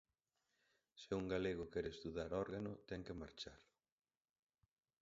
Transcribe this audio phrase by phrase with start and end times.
[1.01, 3.59] Se un galego quere estudar órgano ten que marchar.